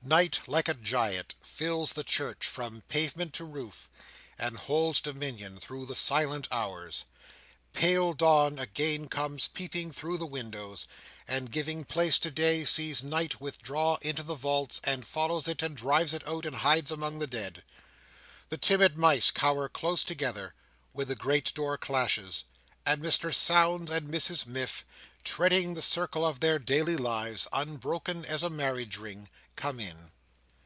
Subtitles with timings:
[0.00, 3.90] Night, like a giant, fills the church, from pavement to roof,
[4.38, 7.04] and holds dominion through the silent hours.
[7.74, 10.86] Pale dawn again comes peeping through the windows:
[11.26, 15.76] and, giving place to day, sees night withdraw into the vaults, and follows it, and
[15.76, 17.62] drives it out, and hides among the dead.
[18.48, 20.54] The timid mice again cower close together,
[20.92, 22.44] when the great door clashes,
[22.86, 24.86] and Mr Sownds and Mrs Miff
[25.22, 30.12] treading the circle of their daily lives, unbroken as a marriage ring, come in.